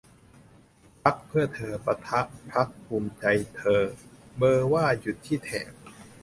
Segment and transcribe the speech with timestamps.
[1.03, 2.21] พรรคเพื่อเธอ ปะทะ
[2.53, 3.25] พรรคภูมิใจ
[3.57, 3.81] เธอ
[4.37, 5.73] เบอร์ว่าหยุดที่แถบ